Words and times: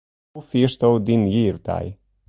Hoe 0.33 0.45
fiersto 0.49 0.87
dyn 1.05 1.21
jierdei? 1.33 1.87